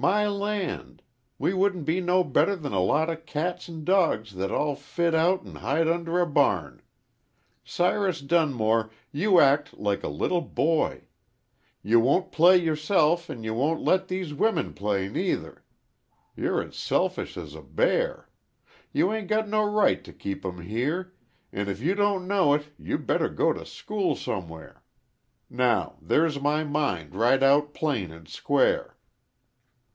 "My 0.00 0.28
land! 0.28 1.02
we 1.40 1.52
wouldn't 1.52 1.84
be 1.84 2.00
no 2.00 2.22
better 2.22 2.54
than 2.54 2.72
a 2.72 2.78
lot 2.78 3.10
o' 3.10 3.16
cats 3.16 3.68
an' 3.68 3.82
dogs 3.82 4.36
that's 4.36 4.52
all 4.52 4.76
fit 4.76 5.12
out 5.12 5.44
an' 5.44 5.56
hid 5.56 5.88
under 5.90 6.20
a 6.20 6.26
barn! 6.26 6.82
Cyrus 7.64 8.20
Dunmore, 8.20 8.90
you 9.10 9.40
act 9.40 9.76
like 9.76 10.04
a 10.04 10.08
little 10.08 10.40
boy. 10.40 11.08
You 11.82 11.98
won't 11.98 12.30
play 12.30 12.56
yerself 12.56 13.28
an' 13.28 13.42
ye 13.42 13.50
won't 13.50 13.80
let 13.82 14.06
these 14.06 14.32
women 14.32 14.72
play 14.72 15.08
nuther. 15.08 15.64
You're 16.36 16.62
as 16.62 16.76
selfish 16.76 17.36
as 17.36 17.56
a 17.56 17.62
bear. 17.62 18.28
You 18.92 19.12
'ain't 19.12 19.26
got 19.26 19.48
no 19.48 19.64
right 19.64 20.04
t' 20.04 20.12
keep 20.12 20.44
'em 20.44 20.60
here, 20.60 21.12
an' 21.52 21.68
if 21.68 21.80
you 21.80 21.96
don't 21.96 22.28
know 22.28 22.54
it 22.54 22.70
you 22.78 22.98
better 22.98 23.28
go 23.28 23.52
t' 23.52 23.64
school 23.64 24.14
somewhere. 24.14 24.84
Now 25.50 25.96
there's 26.00 26.40
my 26.40 26.62
mind 26.62 27.16
right 27.16 27.42
out 27.42 27.74
plain 27.74 28.12
an' 28.12 28.26
square." 28.26 28.94